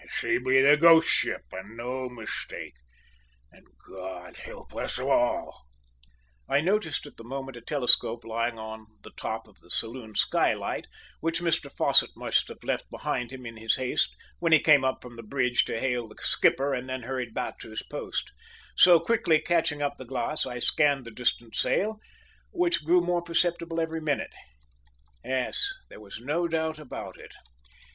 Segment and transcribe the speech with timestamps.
[0.03, 2.73] Aye, she be the `ghost ship' and no mistake,
[3.51, 3.63] and
[3.95, 5.61] God help us all!"
[6.49, 10.87] I noticed at the moment a telescope lying on the top of the saloon skylight,
[11.19, 15.17] which Mr Fosset must have left behind him in his haste, when he came from
[15.17, 18.31] the bridge to hail the skipper and then hurried back to his post;
[18.75, 21.99] so, quickly catching up the glass, I scanned the distant sail,
[22.51, 24.33] which grew more perceptible every minute.
[25.23, 27.33] Yes, there was no doubt about it.